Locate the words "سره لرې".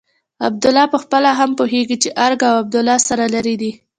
3.07-3.55